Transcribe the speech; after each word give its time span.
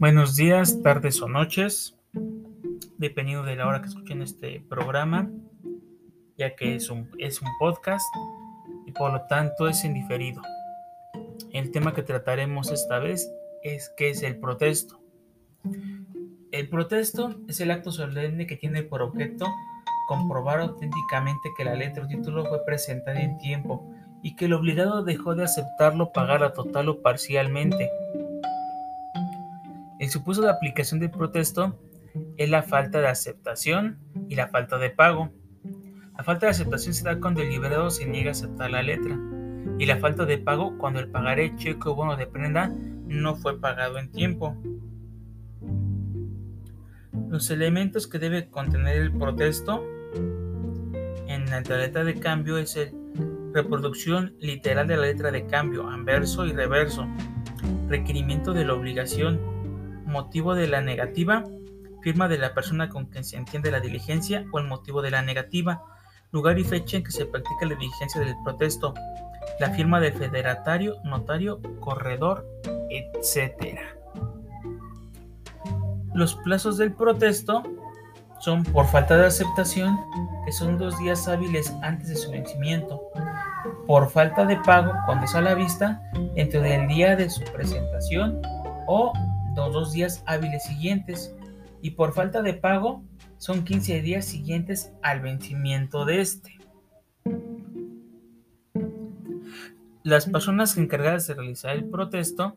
Buenos 0.00 0.34
días, 0.34 0.80
tardes 0.82 1.20
o 1.20 1.28
noches, 1.28 1.94
dependiendo 2.96 3.44
de 3.44 3.54
la 3.54 3.66
hora 3.66 3.82
que 3.82 3.88
escuchen 3.88 4.22
este 4.22 4.64
programa, 4.66 5.30
ya 6.38 6.56
que 6.56 6.74
es 6.74 6.88
un, 6.88 7.10
es 7.18 7.42
un 7.42 7.48
podcast 7.58 8.06
y 8.86 8.92
por 8.92 9.12
lo 9.12 9.20
tanto 9.26 9.68
es 9.68 9.84
indiferido. 9.84 10.40
El 11.52 11.70
tema 11.70 11.92
que 11.92 12.02
trataremos 12.02 12.70
esta 12.70 12.98
vez 12.98 13.30
es 13.62 13.92
qué 13.98 14.08
es 14.08 14.22
el 14.22 14.40
protesto. 14.40 14.98
El 16.50 16.70
protesto 16.70 17.34
es 17.46 17.60
el 17.60 17.70
acto 17.70 17.92
solemne 17.92 18.46
que 18.46 18.56
tiene 18.56 18.82
por 18.82 19.02
objeto 19.02 19.44
comprobar 20.08 20.60
auténticamente 20.60 21.50
que 21.58 21.64
la 21.66 21.74
letra 21.74 22.04
o 22.04 22.08
título 22.08 22.46
fue 22.46 22.64
presentada 22.64 23.20
en 23.20 23.36
tiempo 23.36 23.86
y 24.22 24.34
que 24.34 24.46
el 24.46 24.54
obligado 24.54 25.04
dejó 25.04 25.34
de 25.34 25.44
aceptarlo 25.44 26.10
pagar 26.14 26.54
total 26.54 26.88
o 26.88 27.02
parcialmente 27.02 27.90
el 30.00 30.08
supuesto 30.08 30.42
de 30.42 30.50
aplicación 30.50 30.98
del 30.98 31.10
protesto 31.10 31.78
es 32.38 32.48
la 32.48 32.62
falta 32.62 33.00
de 33.00 33.06
aceptación 33.06 33.98
y 34.28 34.34
la 34.34 34.48
falta 34.48 34.78
de 34.78 34.88
pago. 34.88 35.30
La 36.16 36.24
falta 36.24 36.46
de 36.46 36.52
aceptación 36.52 36.94
se 36.94 37.04
da 37.04 37.20
cuando 37.20 37.42
el 37.42 37.50
liberado 37.50 37.90
se 37.90 38.06
niega 38.06 38.30
a 38.30 38.32
aceptar 38.32 38.70
la 38.70 38.82
letra 38.82 39.18
y 39.78 39.84
la 39.84 39.98
falta 39.98 40.24
de 40.24 40.38
pago 40.38 40.78
cuando 40.78 41.00
el 41.00 41.08
pagaré, 41.08 41.54
cheque 41.56 41.86
o 41.86 41.94
bono 41.94 42.16
de 42.16 42.26
prenda 42.26 42.74
no 43.06 43.36
fue 43.36 43.60
pagado 43.60 43.98
en 43.98 44.10
tiempo. 44.10 44.56
Los 47.28 47.50
elementos 47.50 48.06
que 48.06 48.18
debe 48.18 48.48
contener 48.48 48.96
el 48.96 49.12
protesto 49.12 49.84
en 51.26 51.44
la 51.50 51.60
letra 51.60 52.04
de 52.04 52.14
cambio 52.14 52.56
es 52.56 52.74
el 52.76 52.94
reproducción 53.52 54.34
literal 54.40 54.86
de 54.86 54.96
la 54.96 55.06
letra 55.06 55.30
de 55.30 55.44
cambio, 55.46 55.86
anverso 55.88 56.46
y 56.46 56.52
reverso, 56.52 57.06
requerimiento 57.88 58.52
de 58.54 58.64
la 58.64 58.74
obligación, 58.74 59.59
motivo 60.10 60.54
de 60.54 60.66
la 60.66 60.80
negativa, 60.80 61.44
firma 62.02 62.28
de 62.28 62.38
la 62.38 62.54
persona 62.54 62.88
con 62.88 63.06
quien 63.06 63.24
se 63.24 63.36
entiende 63.36 63.70
la 63.70 63.80
diligencia 63.80 64.44
o 64.52 64.58
el 64.58 64.66
motivo 64.66 65.02
de 65.02 65.10
la 65.10 65.22
negativa, 65.22 65.82
lugar 66.32 66.58
y 66.58 66.64
fecha 66.64 66.96
en 66.96 67.04
que 67.04 67.10
se 67.10 67.26
practica 67.26 67.66
la 67.66 67.74
diligencia 67.74 68.20
del 68.20 68.34
protesto, 68.44 68.94
la 69.58 69.70
firma 69.70 70.00
del 70.00 70.12
federatario, 70.12 70.96
notario, 71.04 71.60
corredor, 71.80 72.46
etc. 72.90 73.78
Los 76.14 76.34
plazos 76.36 76.76
del 76.78 76.92
protesto 76.92 77.62
son 78.40 78.64
por 78.64 78.86
falta 78.86 79.16
de 79.16 79.26
aceptación, 79.26 79.98
que 80.46 80.52
son 80.52 80.78
dos 80.78 80.98
días 80.98 81.28
hábiles 81.28 81.72
antes 81.82 82.08
de 82.08 82.16
su 82.16 82.30
vencimiento, 82.30 83.02
por 83.86 84.10
falta 84.10 84.46
de 84.46 84.56
pago 84.56 84.92
cuando 85.04 85.26
es 85.26 85.34
a 85.34 85.40
la 85.40 85.54
vista, 85.54 86.00
entre 86.36 86.74
el 86.74 86.88
día 86.88 87.16
de 87.16 87.28
su 87.28 87.44
presentación 87.44 88.40
o 88.86 89.12
los 89.56 89.72
dos 89.72 89.92
días 89.92 90.22
hábiles 90.26 90.64
siguientes 90.64 91.34
y 91.82 91.92
por 91.92 92.12
falta 92.12 92.42
de 92.42 92.54
pago 92.54 93.02
son 93.38 93.64
15 93.64 94.02
días 94.02 94.24
siguientes 94.24 94.92
al 95.02 95.20
vencimiento 95.20 96.04
de 96.04 96.20
este. 96.20 96.58
Las 100.02 100.26
personas 100.26 100.76
encargadas 100.76 101.26
de 101.26 101.34
realizar 101.34 101.76
el 101.76 101.84
protesto 101.84 102.56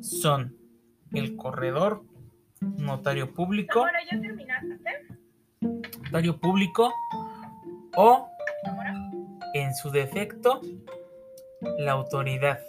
son 0.00 0.56
el 1.12 1.36
corredor, 1.36 2.04
notario 2.60 3.32
público, 3.32 3.86
notario 6.02 6.38
público 6.38 6.92
o, 7.96 8.28
en 9.54 9.74
su 9.74 9.90
defecto, 9.90 10.60
la 11.78 11.92
autoridad. 11.92 12.60